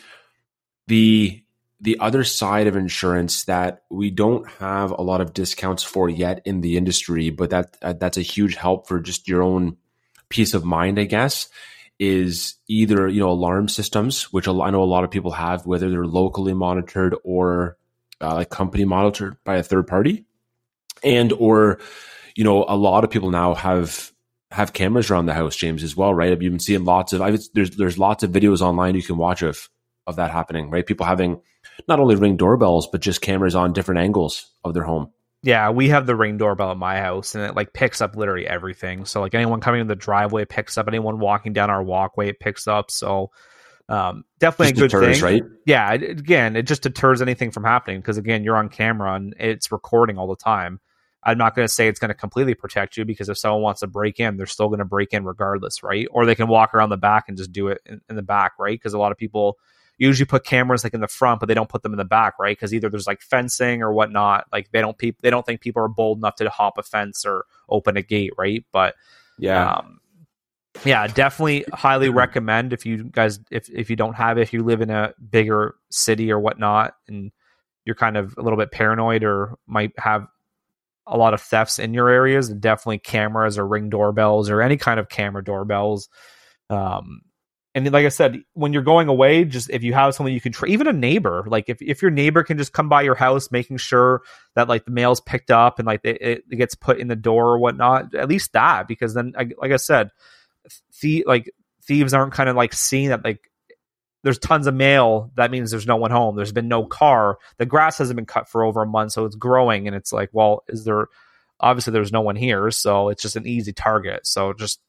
[0.87, 1.43] the
[1.81, 6.41] the other side of insurance that we don't have a lot of discounts for yet
[6.45, 9.75] in the industry, but that uh, that's a huge help for just your own
[10.29, 11.49] peace of mind, I guess
[12.01, 15.87] is either you know alarm systems, which I know a lot of people have, whether
[15.87, 17.77] they're locally monitored or
[18.19, 20.25] uh, like company monitored by a third party,
[21.03, 21.77] and or
[22.35, 24.11] you know a lot of people now have
[24.49, 26.29] have cameras around the house, James, as well, right?
[26.29, 29.43] You've been seeing lots of I've, there's there's lots of videos online you can watch
[29.43, 29.69] of
[30.07, 30.85] of that happening, right?
[30.85, 31.39] People having
[31.87, 35.11] not only ring doorbells but just cameras on different angles of their home.
[35.43, 38.47] Yeah, we have the ring doorbell at my house, and it like picks up literally
[38.47, 39.05] everything.
[39.05, 42.39] So like anyone coming in the driveway picks up, anyone walking down our walkway it
[42.39, 42.91] picks up.
[42.91, 43.31] So
[43.89, 45.43] um, definitely Just a good deters, thing, right?
[45.65, 49.35] Yeah, it, again, it just deters anything from happening because again, you're on camera and
[49.39, 50.79] it's recording all the time.
[51.23, 53.81] I'm not going to say it's going to completely protect you because if someone wants
[53.81, 56.07] to break in, they're still going to break in regardless, right?
[56.09, 58.53] Or they can walk around the back and just do it in, in the back,
[58.57, 58.73] right?
[58.73, 59.57] Because a lot of people
[60.07, 62.39] usually put cameras like in the front, but they don't put them in the back,
[62.39, 62.57] right?
[62.57, 64.47] Because either there's like fencing or whatnot.
[64.51, 67.23] Like they don't pe- they don't think people are bold enough to hop a fence
[67.23, 68.65] or open a gate, right?
[68.71, 68.95] But
[69.37, 69.73] Yeah.
[69.73, 69.99] um,
[70.85, 74.63] yeah, definitely highly recommend if you guys if if you don't have it, if you
[74.63, 77.31] live in a bigger city or whatnot, and
[77.85, 80.25] you're kind of a little bit paranoid or might have
[81.05, 84.99] a lot of thefts in your areas, definitely cameras or ring doorbells or any kind
[84.99, 86.09] of camera doorbells.
[86.69, 87.21] Um,
[87.73, 90.51] and like I said, when you're going away, just if you have someone you can,
[90.51, 93.49] tr- even a neighbor, like if, if your neighbor can just come by your house,
[93.49, 94.21] making sure
[94.55, 97.51] that like the mail's picked up and like it, it gets put in the door
[97.51, 100.09] or whatnot, at least that, because then, like I said,
[101.01, 101.49] the like
[101.83, 103.39] thieves aren't kind of like seeing that like
[104.23, 105.31] there's tons of mail.
[105.35, 106.35] That means there's no one home.
[106.35, 107.37] There's been no car.
[107.57, 110.29] The grass hasn't been cut for over a month, so it's growing, and it's like,
[110.31, 111.07] well, is there?
[111.59, 114.25] Obviously, there's no one here, so it's just an easy target.
[114.25, 114.79] So just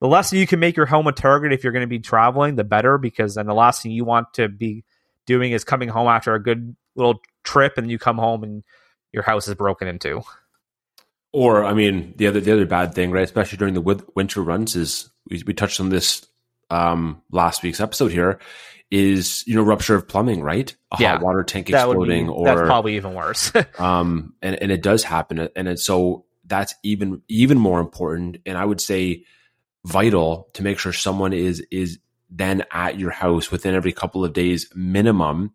[0.00, 2.56] the less you can make your home a target if you're going to be traveling,
[2.56, 4.84] the better, because then the last thing you want to be
[5.26, 8.62] doing is coming home after a good little trip, and you come home and
[9.12, 10.22] your house is broken into.
[11.32, 14.76] Or, I mean, the other the other bad thing, right, especially during the winter runs,
[14.76, 16.26] is we, we touched on this
[16.70, 18.38] um, last week's episode here,
[18.90, 20.74] is you know rupture of plumbing, right?
[20.92, 23.52] A Yeah, hot water tank would be exploding, that's or probably even worse.
[23.78, 28.56] um, and and it does happen, and it's so that's even even more important, and
[28.56, 29.24] I would say
[29.84, 31.98] vital to make sure someone is is
[32.30, 35.52] then at your house within every couple of days minimum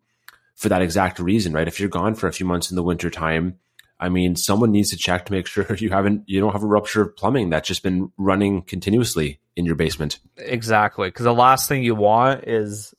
[0.56, 1.68] for that exact reason, right?
[1.68, 3.58] If you're gone for a few months in the winter time,
[3.98, 6.66] I mean, someone needs to check to make sure you haven't you don't have a
[6.66, 10.18] rupture of plumbing that's just been running continuously in your basement.
[10.36, 12.94] Exactly, because the last thing you want is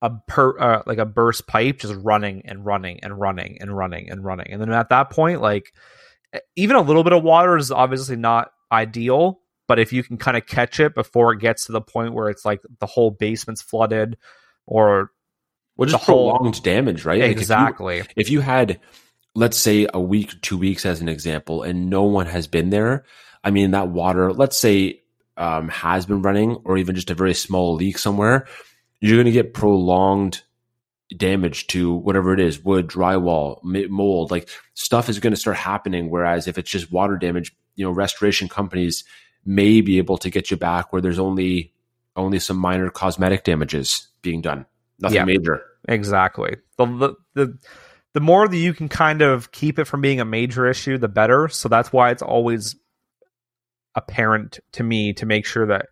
[0.00, 4.10] a per uh, like a burst pipe just running and running and running and running
[4.10, 5.72] and running, and then at that point, like
[6.56, 10.36] even a little bit of water is obviously not ideal, but if you can kind
[10.36, 13.62] of catch it before it gets to the point where it's like the whole basement's
[13.62, 14.16] flooded
[14.66, 15.12] or
[15.76, 17.22] well, just prolonged whole, damage, right?
[17.22, 18.00] Exactly.
[18.00, 18.80] Like if, you, if you had,
[19.36, 23.04] let's say, a week, two weeks as an example, and no one has been there,
[23.44, 25.02] I mean, that water, let's say,
[25.36, 28.48] um, has been running, or even just a very small leak somewhere,
[29.00, 30.42] you're going to get prolonged
[31.16, 36.10] damage to whatever it is wood drywall mold like stuff is going to start happening
[36.10, 39.04] whereas if it's just water damage you know restoration companies
[39.44, 41.72] may be able to get you back where there's only
[42.16, 44.66] only some minor cosmetic damages being done.
[44.98, 45.62] Nothing yeah, major.
[45.88, 46.56] Exactly.
[46.76, 47.58] The, the the
[48.14, 51.08] the more that you can kind of keep it from being a major issue the
[51.08, 51.48] better.
[51.48, 52.76] So that's why it's always
[53.94, 55.86] apparent to me to make sure that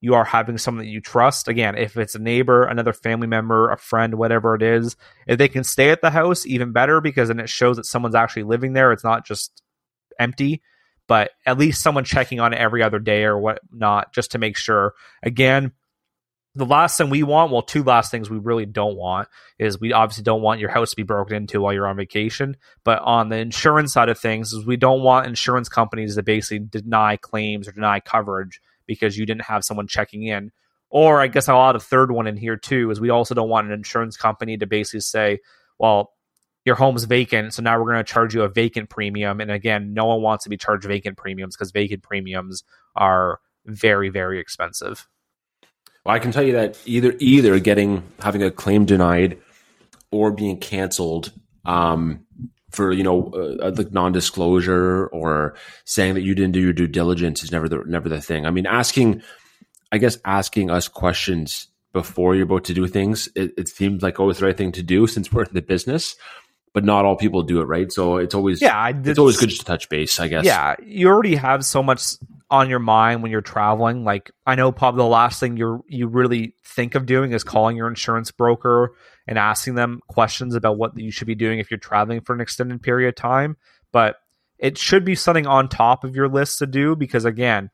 [0.00, 1.48] you are having someone that you trust.
[1.48, 5.48] Again, if it's a neighbor, another family member, a friend, whatever it is, if they
[5.48, 8.74] can stay at the house, even better because then it shows that someone's actually living
[8.74, 8.92] there.
[8.92, 9.62] It's not just
[10.18, 10.62] empty,
[11.06, 14.56] but at least someone checking on it every other day or whatnot, just to make
[14.56, 14.94] sure.
[15.22, 15.72] Again,
[16.54, 19.92] the last thing we want, well, two last things we really don't want is we
[19.92, 22.56] obviously don't want your house to be broken into while you're on vacation.
[22.84, 26.60] But on the insurance side of things, is we don't want insurance companies to basically
[26.60, 30.52] deny claims or deny coverage because you didn't have someone checking in.
[30.90, 33.48] Or I guess I'll add a third one in here too, is we also don't
[33.48, 35.40] want an insurance company to basically say,
[35.80, 36.12] well,
[36.64, 39.40] your home's vacant, so now we're going to charge you a vacant premium.
[39.40, 42.64] And again, no one wants to be charged vacant premiums because vacant premiums
[42.96, 45.06] are very, very expensive.
[46.04, 49.38] Well, I can tell you that either either getting having a claim denied
[50.10, 51.32] or being canceled
[51.64, 52.26] um,
[52.70, 57.42] for you know uh, like non-disclosure or saying that you didn't do your due diligence
[57.42, 58.44] is never the never the thing.
[58.44, 59.22] I mean, asking,
[59.92, 64.20] I guess, asking us questions before you're about to do things, it, it seems like
[64.20, 66.16] always the right thing to do since we're in the business.
[66.74, 69.48] But not all people do it right, so it's always yeah, it's, it's always good
[69.48, 70.20] just to touch base.
[70.20, 72.16] I guess yeah, you already have so much
[72.50, 74.04] on your mind when you're traveling.
[74.04, 77.76] Like I know probably the last thing you you really think of doing is calling
[77.76, 78.94] your insurance broker
[79.26, 82.40] and asking them questions about what you should be doing if you're traveling for an
[82.40, 83.56] extended period of time.
[83.92, 84.16] But
[84.58, 87.70] it should be something on top of your list to do because, again,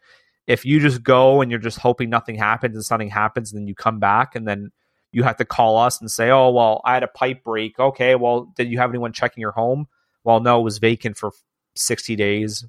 [0.46, 3.68] if you just go and you're just hoping nothing happens and something happens, and then
[3.68, 4.70] you come back and then
[5.12, 7.78] you have to call us and say, oh, well, I had a pipe break.
[7.78, 9.86] Okay, well, did you have anyone checking your home?
[10.24, 11.32] Well, no, it was vacant for
[11.74, 12.64] 60 days.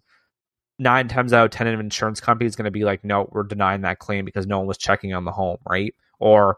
[0.80, 3.43] Nine times out of 10, an insurance company is going to be like, no, we're
[3.43, 5.93] denying that claim because no one was checking on the home, right?
[6.19, 6.58] Or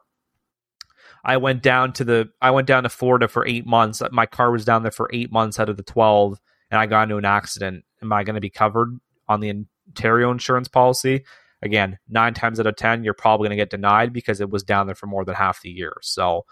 [1.26, 4.02] I went down to the I went down to Florida for eight months.
[4.12, 7.04] My car was down there for eight months out of the twelve, and I got
[7.04, 7.86] into an accident.
[8.02, 11.24] Am I going to be covered on the Ontario insurance policy?
[11.64, 14.64] Again, nine times out of ten, you're probably going to get denied because it was
[14.64, 15.94] down there for more than half the year.
[16.02, 16.46] So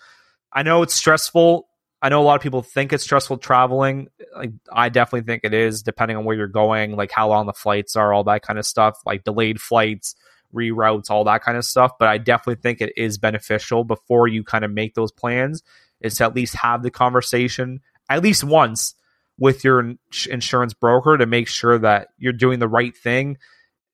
[0.51, 1.67] I know it's stressful.
[2.01, 4.07] I know a lot of people think it's stressful traveling.
[4.35, 7.53] Like, I definitely think it is, depending on where you're going, like how long the
[7.53, 10.15] flights are, all that kind of stuff, like delayed flights
[10.53, 11.93] reroutes, all that kind of stuff.
[11.99, 15.61] But I definitely think it is beneficial before you kind of make those plans
[15.99, 18.95] is to at least have the conversation at least once
[19.37, 19.93] with your
[20.29, 23.37] insurance broker to make sure that you're doing the right thing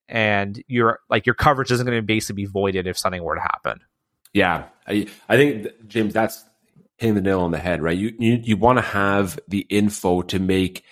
[0.09, 3.41] and your like your coverage isn't going to basically be voided if something were to
[3.41, 3.79] happen.
[4.33, 6.43] Yeah, I I think James, that's
[6.97, 7.97] hitting the nail on the head, right?
[7.97, 10.83] You you you want to have the info to make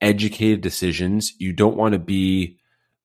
[0.00, 1.32] educated decisions.
[1.38, 2.58] You don't want to be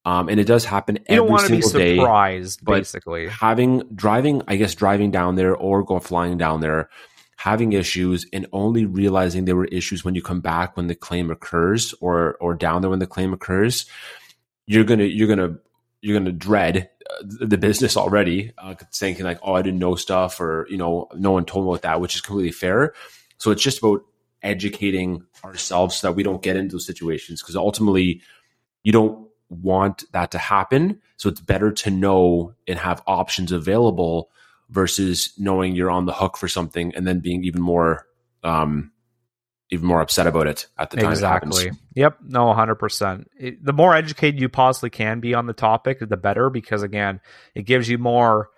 [0.07, 1.97] um, and it does happen you every single day.
[1.97, 3.27] Surprised, basically.
[3.27, 6.89] Having driving, I guess driving down there or go flying down there,
[7.35, 11.29] having issues and only realizing there were issues when you come back when the claim
[11.29, 13.85] occurs or or down there when the claim occurs,
[14.67, 15.57] you're gonna you're gonna
[16.01, 20.39] you're gonna dread uh, the business already, uh, thinking like, oh, I didn't know stuff,
[20.39, 22.93] or you know, no one told me about that, which is completely fair.
[23.37, 24.01] So it's just about
[24.43, 28.21] educating ourselves so that we don't get into those situations because ultimately,
[28.83, 31.01] you don't want that to happen.
[31.15, 34.29] So it's better to know and have options available
[34.69, 38.05] versus knowing you're on the hook for something and then being even more
[38.43, 38.91] um
[39.69, 43.95] even more upset about it at the time exactly yep no 100% it, the more
[43.95, 47.19] educated you possibly can be on the topic the better because again
[47.55, 48.49] it gives you more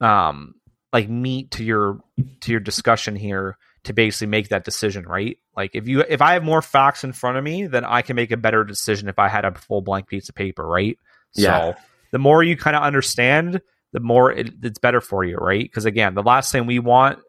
[0.00, 0.54] um
[0.92, 2.00] like meat to your
[2.40, 5.38] to your discussion here to basically make that decision, right?
[5.56, 8.16] Like if you if I have more facts in front of me, then I can
[8.16, 10.98] make a better decision if I had a full blank piece of paper, right?
[11.34, 11.72] Yeah.
[11.72, 11.78] So
[12.10, 13.60] the more you kind of understand,
[13.92, 15.62] the more it, it's better for you, right?
[15.62, 17.20] Because again, the last thing we want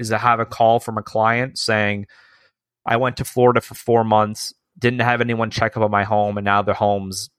[0.00, 2.06] is to have a call from a client saying,
[2.86, 6.38] "I went to Florida for four months, didn't have anyone check up on my home,
[6.38, 7.30] and now the home's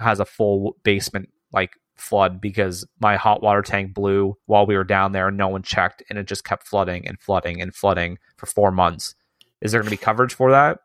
[0.00, 4.84] has a full basement like flood because my hot water tank blew while we were
[4.84, 8.18] down there and no one checked and it just kept flooding and flooding and flooding
[8.38, 9.14] for four months.
[9.60, 10.78] Is there going to be coverage for that?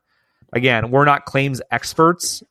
[0.55, 2.41] again, we're not claims experts,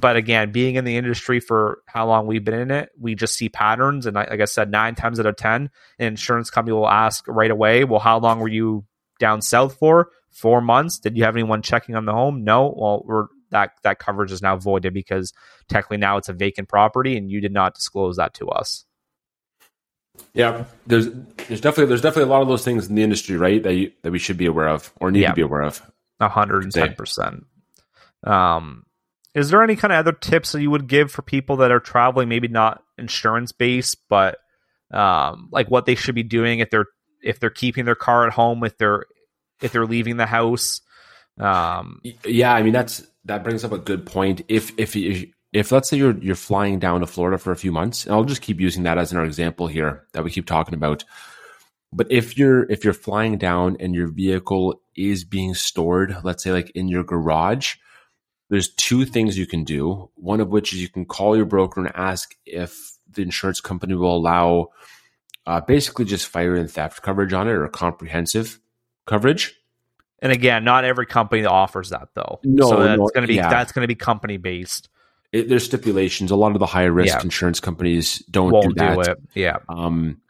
[0.00, 3.36] but again, being in the industry for how long we've been in it, we just
[3.36, 4.06] see patterns.
[4.06, 7.50] And like I said, nine times out of 10, an insurance company will ask right
[7.50, 8.84] away, well, how long were you
[9.18, 10.08] down south for?
[10.30, 10.98] Four months.
[10.98, 12.44] Did you have anyone checking on the home?
[12.44, 12.74] No.
[12.76, 15.32] Well, we're that that coverage is now voided because
[15.68, 18.84] technically now it's a vacant property and you did not disclose that to us.
[20.34, 21.08] Yeah, there's
[21.48, 23.60] there's definitely there's definitely a lot of those things in the industry, right?
[23.60, 25.30] That you, that we should be aware of or need yeah.
[25.30, 25.82] to be aware of.
[26.20, 27.44] hundred and ten percent.
[28.24, 28.84] Um,
[29.34, 31.80] is there any kind of other tips that you would give for people that are
[31.80, 34.38] traveling, maybe not insurance based, but
[34.90, 36.86] um, like what they should be doing if they're
[37.22, 39.04] if they're keeping their car at home, if they're
[39.62, 40.80] if they're leaving the house?
[41.38, 44.42] Um, yeah, I mean that's that brings up a good point.
[44.48, 44.96] If if
[45.52, 48.24] if, let's say you're you're flying down to Florida for a few months, and I'll
[48.24, 51.04] just keep using that as an example here that we keep talking about.
[51.92, 56.52] But if you're if you're flying down and your vehicle is being stored, let's say
[56.52, 57.76] like in your garage,
[58.50, 60.10] there's two things you can do.
[60.16, 63.94] One of which is you can call your broker and ask if the insurance company
[63.94, 64.68] will allow
[65.46, 68.60] uh, basically just fire and theft coverage on it or comprehensive
[69.06, 69.54] coverage.
[70.20, 72.40] And again, not every company offers that though.
[72.44, 73.48] No, so that's no, going to be yeah.
[73.48, 74.90] that's going to be company based.
[75.32, 76.30] It, there's stipulations.
[76.30, 77.22] A lot of the higher risk yeah.
[77.22, 78.94] insurance companies don't Won't do that.
[78.96, 79.18] Do it.
[79.34, 79.58] Yeah.
[79.68, 80.20] Um,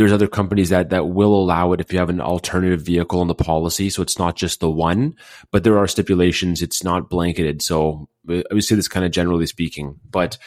[0.00, 3.28] there's other companies that that will allow it if you have an alternative vehicle in
[3.28, 5.14] the policy, so it's not just the one.
[5.50, 6.62] But there are stipulations.
[6.62, 7.60] It's not blanketed.
[7.60, 10.38] So I would say this kind of generally speaking, but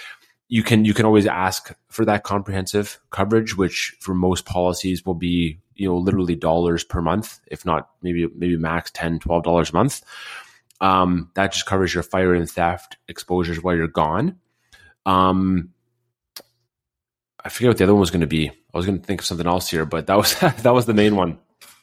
[0.47, 5.13] you can you can always ask for that comprehensive coverage, which for most policies will
[5.13, 9.71] be you know literally dollars per month if not maybe maybe max 10 12 dollars
[9.71, 10.03] a month
[10.81, 14.37] um, that just covers your fire and theft exposures while you're gone
[15.07, 15.69] um,
[17.43, 18.49] i forget what the other one was going to be.
[18.49, 20.93] I was going to think of something else here but that was that was the
[20.93, 21.39] main one.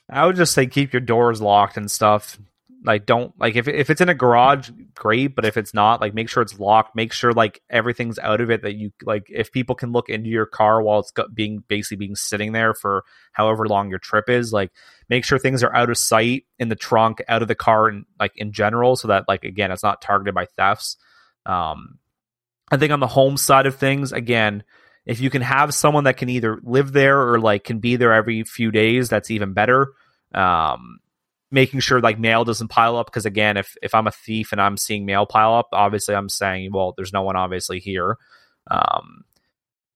[0.09, 2.39] I would just say keep your doors locked and stuff.
[2.83, 6.15] Like don't like if if it's in a garage great but if it's not like
[6.15, 6.97] make sure it's locked.
[6.97, 10.31] Make sure like everything's out of it that you like if people can look into
[10.31, 14.53] your car while it's being basically being sitting there for however long your trip is
[14.53, 14.73] like
[15.11, 18.07] make sure things are out of sight in the trunk out of the car and
[18.19, 20.97] like in general so that like again it's not targeted by thefts.
[21.45, 21.99] Um
[22.73, 24.63] i think on the home side of things again
[25.07, 28.13] if you can have someone that can either live there or like can be there
[28.13, 29.93] every few days that's even better.
[30.35, 31.01] Um
[31.53, 34.61] making sure like mail doesn't pile up because again if if i'm a thief and
[34.61, 38.17] i'm seeing mail pile up obviously i'm saying well there's no one obviously here.
[38.71, 39.25] Um,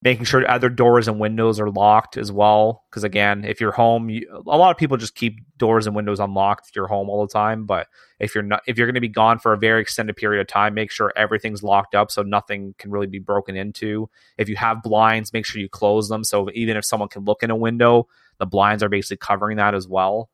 [0.05, 2.85] making sure other doors and windows are locked as well.
[2.91, 6.21] Because again if you're home you, a lot of people just keep doors and windows
[6.21, 7.65] unlocked if you're home all the time.
[7.65, 7.89] But
[8.21, 10.47] if you're not if you're going to be gone for a very extended period of
[10.47, 14.09] time make sure everything's locked up so nothing can really be broken into.
[14.39, 16.23] If you have blinds make sure you close them.
[16.23, 18.07] So even if someone can look in a window
[18.39, 20.29] the blinds are basically covering that as well.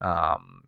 [0.00, 0.62] Um,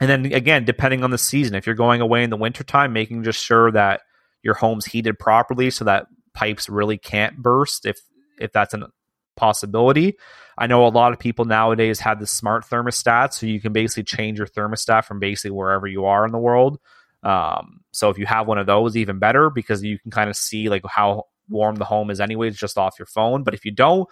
[0.00, 3.22] and then again, depending on the season, if you're going away in the wintertime, making
[3.22, 4.00] just sure that
[4.42, 8.00] your home's heated properly so that pipes really can't burst if
[8.38, 8.88] if that's a
[9.36, 10.16] possibility.
[10.58, 14.04] I know a lot of people nowadays have the smart thermostat, so you can basically
[14.04, 16.78] change your thermostat from basically wherever you are in the world.
[17.22, 20.36] Um, so if you have one of those, even better because you can kind of
[20.36, 23.44] see like how warm the home is anyways just off your phone.
[23.44, 24.08] But if you don't,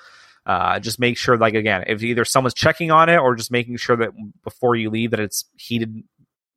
[0.47, 3.77] uh, just make sure, like again, if either someone's checking on it or just making
[3.77, 4.11] sure that
[4.43, 6.03] before you leave that it's heated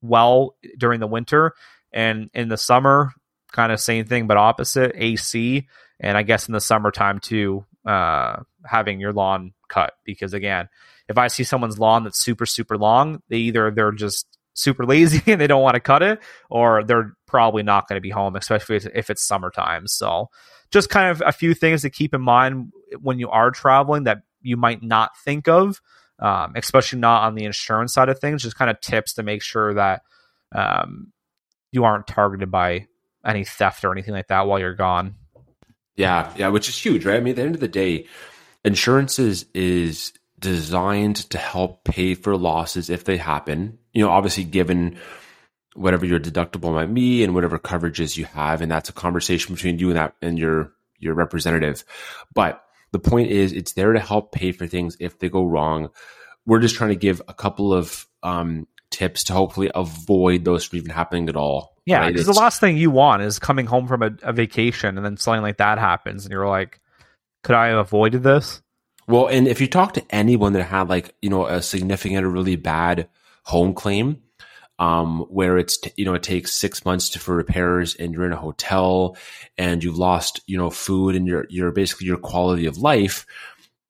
[0.01, 1.53] well during the winter
[1.91, 3.11] and in the summer,
[3.53, 5.67] kind of same thing but opposite AC.
[5.99, 10.67] And I guess in the summertime too, uh, having your lawn cut because again,
[11.07, 15.21] if I see someone's lawn that's super super long, they either they're just super lazy
[15.31, 18.35] and they don't want to cut it, or they're probably not going to be home,
[18.35, 19.87] especially if it's summertime.
[19.87, 20.29] So
[20.71, 24.23] just kind of a few things to keep in mind when you are traveling that
[24.41, 25.81] you might not think of,
[26.19, 28.43] um, especially not on the insurance side of things.
[28.43, 30.01] Just kind of tips to make sure that
[30.53, 31.11] um,
[31.71, 32.87] you aren't targeted by
[33.25, 35.15] any theft or anything like that while you're gone.
[35.95, 37.17] Yeah, yeah, which is huge, right?
[37.17, 38.07] I mean, at the end of the day,
[38.65, 43.77] insurance is is designed to help pay for losses if they happen.
[43.93, 44.97] You know, obviously, given
[45.75, 48.61] whatever your deductible might be and whatever coverages you have.
[48.61, 51.83] And that's a conversation between you and that and your, your representative.
[52.33, 55.89] But the point is it's there to help pay for things if they go wrong.
[56.45, 60.77] We're just trying to give a couple of, um, tips to hopefully avoid those from
[60.77, 61.72] even happening at all.
[61.85, 62.33] Yeah, because right?
[62.33, 65.41] the last thing you want is coming home from a, a, vacation and then something
[65.41, 66.79] like that happens, and you're like,
[67.43, 68.61] "Could I have avoided this?"
[69.07, 72.29] Well, and if you talk to anyone that had like you know a significant or
[72.29, 73.09] really bad
[73.43, 74.21] home claim,
[74.79, 78.25] um, where it's t- you know it takes six months to, for repairs and you're
[78.25, 79.17] in a hotel
[79.57, 83.25] and you've lost you know food and your your basically your quality of life.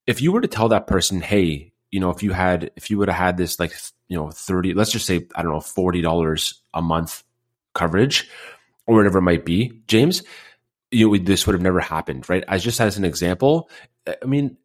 [0.07, 2.97] If you were to tell that person, hey, you know, if you had, if you
[2.97, 3.71] would have had this like,
[4.09, 7.23] you know, 30, let's just say, I don't know, $40 a month
[7.73, 8.29] coverage
[8.85, 10.23] or whatever it might be, James,
[10.91, 12.43] you know, this would have never happened, right?
[12.47, 13.69] As just as an example,
[14.07, 14.57] I mean,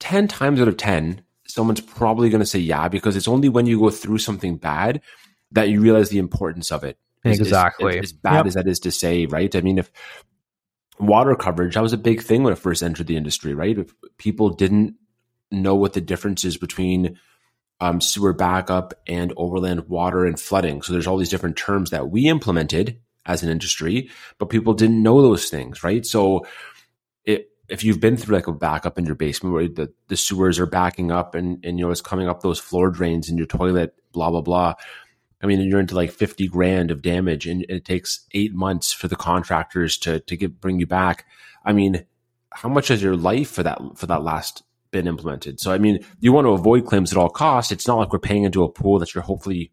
[0.00, 3.66] 10 times out of 10, someone's probably going to say yeah, because it's only when
[3.66, 5.00] you go through something bad
[5.52, 6.98] that you realize the importance of it.
[7.24, 7.98] Exactly.
[7.98, 8.46] As, as bad yep.
[8.46, 9.54] as that is to say, right?
[9.54, 9.90] I mean, if
[10.98, 13.78] water coverage, that was a big thing when I first entered the industry, right?
[13.78, 14.96] If people didn't
[15.50, 17.18] know what the difference is between
[17.82, 20.82] um, sewer backup and overland water and flooding.
[20.82, 24.08] So there's all these different terms that we implemented as an industry,
[24.38, 26.06] but people didn't know those things, right?
[26.06, 26.46] So
[27.24, 30.60] it, if you've been through like a backup in your basement where the, the sewers
[30.60, 33.48] are backing up and, and you know it's coming up those floor drains in your
[33.48, 34.74] toilet, blah blah blah.
[35.42, 39.08] I mean, you're into like 50 grand of damage and it takes eight months for
[39.08, 41.26] the contractors to, to get, bring you back.
[41.64, 42.06] I mean,
[42.52, 44.62] how much is your life for that, for that last
[44.92, 45.58] been implemented?
[45.58, 47.72] So, I mean, you want to avoid claims at all costs.
[47.72, 49.72] It's not like we're paying into a pool that you're hopefully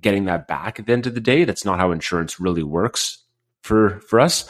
[0.00, 1.44] getting that back at the end of the day.
[1.44, 3.22] That's not how insurance really works
[3.62, 4.48] for, for us.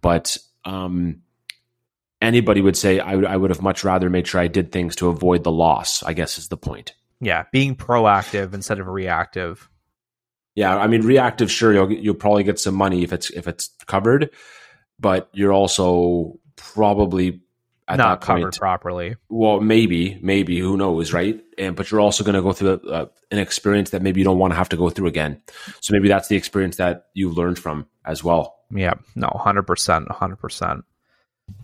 [0.00, 1.22] But, um,
[2.22, 4.94] anybody would say I would, I would have much rather made sure I did things
[4.96, 6.94] to avoid the loss, I guess is the point.
[7.20, 7.44] Yeah.
[7.52, 9.68] Being proactive instead of reactive.
[10.56, 11.50] Yeah, I mean reactive.
[11.50, 14.30] Sure, you'll you'll probably get some money if it's if it's covered,
[15.00, 17.40] but you're also probably
[17.86, 19.16] at not covered point, properly.
[19.28, 21.40] Well, maybe, maybe who knows, right?
[21.58, 24.24] And but you're also going to go through a, a, an experience that maybe you
[24.24, 25.40] don't want to have to go through again.
[25.80, 28.56] So maybe that's the experience that you've learned from as well.
[28.70, 30.84] Yeah, no, hundred percent, hundred percent.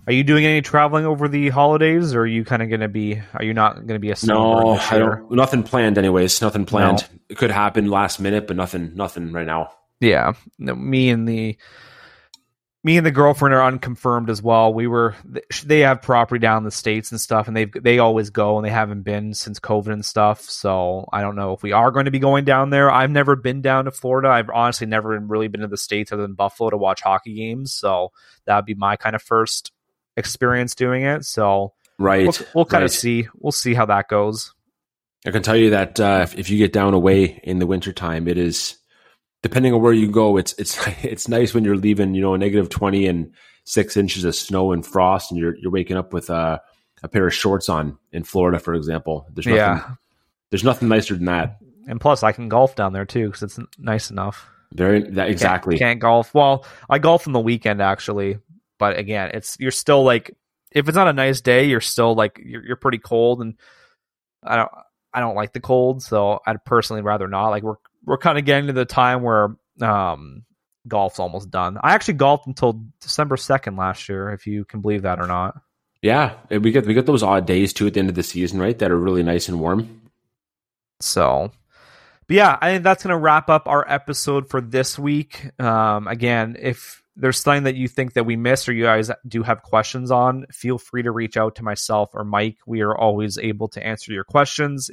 [0.06, 2.88] Are you doing any traveling over the holidays, or are you kind of going to
[2.88, 3.20] be?
[3.32, 4.78] Are you not going to be a no?
[4.78, 5.30] I don't.
[5.30, 6.42] Nothing planned, anyways.
[6.42, 7.06] Nothing planned.
[7.10, 7.18] No.
[7.30, 8.94] It could happen last minute, but nothing.
[8.94, 9.70] Nothing right now.
[10.00, 11.56] Yeah, no, me and the
[12.82, 14.72] me and the girlfriend are unconfirmed as well.
[14.72, 15.14] We were
[15.64, 18.64] they have property down in the states and stuff, and they they always go, and
[18.64, 20.42] they haven't been since COVID and stuff.
[20.42, 22.90] So I don't know if we are going to be going down there.
[22.90, 24.28] I've never been down to Florida.
[24.28, 27.72] I've honestly never really been to the states other than Buffalo to watch hockey games.
[27.72, 28.12] So
[28.46, 29.72] that'd be my kind of first
[30.16, 31.26] experience doing it.
[31.26, 32.90] So right, we'll, we'll kind right.
[32.90, 33.28] of see.
[33.34, 34.54] We'll see how that goes.
[35.26, 38.26] I can tell you that uh, if, if you get down away in the wintertime,
[38.26, 38.78] it is
[39.42, 42.38] depending on where you go, it's it's it's nice when you're leaving, you know, a
[42.38, 43.32] negative twenty and
[43.64, 46.60] six inches of snow and frost, and you're you're waking up with a,
[47.02, 49.26] a pair of shorts on in Florida, for example.
[49.32, 49.94] There's nothing, yeah.
[50.50, 51.58] there's nothing nicer than that.
[51.88, 54.48] And plus, I can golf down there too because it's nice enough.
[54.72, 55.76] Very that, exactly.
[55.76, 56.32] Can't, can't golf.
[56.34, 58.38] Well, I golf on the weekend actually,
[58.78, 60.36] but again, it's you're still like
[60.72, 63.54] if it's not a nice day, you're still like you're you're pretty cold, and
[64.42, 64.70] I don't
[65.12, 67.48] I don't like the cold, so I'd personally rather not.
[67.48, 67.76] Like we're
[68.10, 70.44] we're kind of getting to the time where um,
[70.88, 71.78] golf's almost done.
[71.80, 75.54] I actually golfed until December second last year, if you can believe that or not.
[76.02, 78.58] Yeah, we get we get those odd days too at the end of the season,
[78.58, 78.76] right?
[78.76, 80.00] That are really nice and warm.
[80.98, 81.52] So,
[82.26, 85.48] but yeah, I think that's going to wrap up our episode for this week.
[85.60, 89.44] Um, again, if there's something that you think that we missed or you guys do
[89.44, 92.58] have questions on, feel free to reach out to myself or Mike.
[92.66, 94.90] We are always able to answer your questions.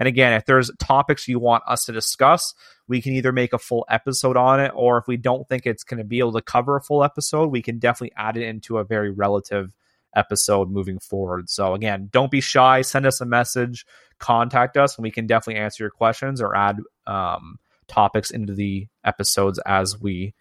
[0.00, 2.54] And again, if there's topics you want us to discuss,
[2.88, 5.84] we can either make a full episode on it, or if we don't think it's
[5.84, 8.78] going to be able to cover a full episode, we can definitely add it into
[8.78, 9.70] a very relative
[10.16, 11.50] episode moving forward.
[11.50, 12.80] So again, don't be shy.
[12.80, 13.84] Send us a message,
[14.18, 18.88] contact us, and we can definitely answer your questions or add um, topics into the
[19.04, 20.34] episodes as we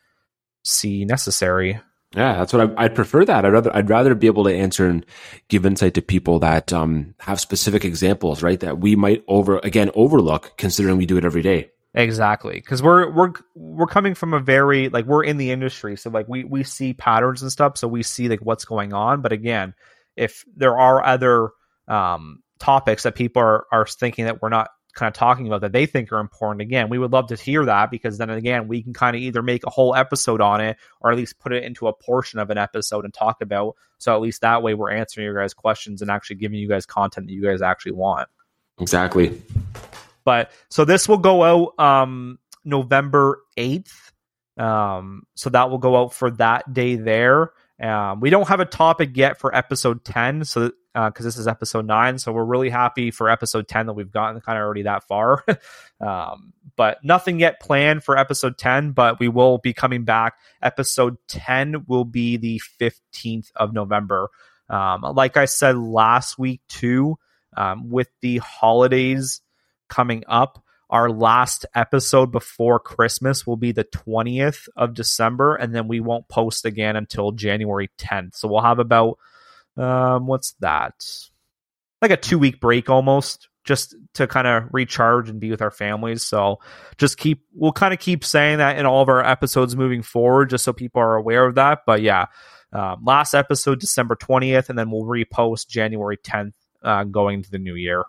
[0.63, 1.79] see necessary.
[2.15, 3.23] Yeah, that's what I, would prefer.
[3.23, 5.05] That I'd rather I'd rather be able to answer and
[5.47, 8.59] give insight to people that um, have specific examples, right?
[8.59, 11.69] That we might over again overlook, considering we do it every day.
[11.93, 16.09] Exactly, because we're we're we're coming from a very like we're in the industry, so
[16.09, 19.21] like we we see patterns and stuff, so we see like what's going on.
[19.21, 19.75] But again,
[20.15, 21.49] if there are other
[21.87, 24.69] um, topics that people are are thinking that we're not
[24.99, 26.61] kind of talking about that they think are important.
[26.61, 29.41] Again, we would love to hear that because then again, we can kind of either
[29.41, 32.49] make a whole episode on it or at least put it into a portion of
[32.49, 33.77] an episode and talk about.
[33.97, 36.85] So at least that way we're answering your guys' questions and actually giving you guys
[36.85, 38.27] content that you guys actually want.
[38.79, 39.41] Exactly.
[40.25, 44.11] But so this will go out um November 8th.
[44.57, 47.51] Um so that will go out for that day there.
[47.81, 51.47] Um, we don't have a topic yet for episode 10, so because uh, this is
[51.47, 54.83] episode 9, so we're really happy for episode 10 that we've gotten kind of already
[54.83, 55.45] that far.
[56.01, 60.35] um, but nothing yet planned for episode 10, but we will be coming back.
[60.61, 64.29] Episode 10 will be the 15th of November.
[64.69, 67.17] Um, like I said last week, too,
[67.55, 69.41] um, with the holidays
[69.87, 75.87] coming up, our last episode before Christmas will be the 20th of December, and then
[75.87, 78.35] we won't post again until January 10th.
[78.35, 79.19] So we'll have about,
[79.77, 81.05] um, what's that?
[82.01, 85.69] Like a two week break almost just to kind of recharge and be with our
[85.69, 86.23] families.
[86.23, 86.59] So
[86.97, 90.49] just keep, we'll kind of keep saying that in all of our episodes moving forward,
[90.49, 91.79] just so people are aware of that.
[91.85, 92.27] But yeah,
[92.73, 97.59] um, last episode, December 20th, and then we'll repost January 10th uh, going into the
[97.59, 98.05] new year.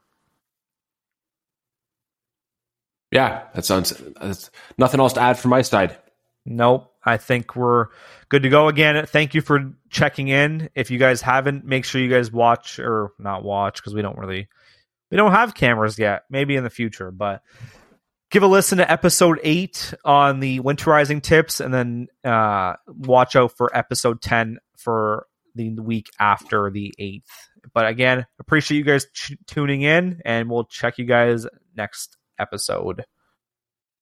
[3.11, 3.90] Yeah, that sounds.
[4.20, 5.96] That's nothing else to add from my side.
[6.46, 6.90] Nope.
[7.04, 7.86] I think we're
[8.28, 9.06] good to go again.
[9.06, 10.68] Thank you for checking in.
[10.74, 14.18] If you guys haven't, make sure you guys watch or not watch because we don't
[14.18, 14.48] really
[15.11, 16.24] we don't have cameras yet.
[16.30, 17.42] Maybe in the future, but
[18.30, 23.56] give a listen to episode eight on the winterizing tips, and then uh, watch out
[23.56, 27.48] for episode ten for the week after the eighth.
[27.72, 29.06] But again, appreciate you guys
[29.46, 33.05] tuning in, and we'll check you guys next episode.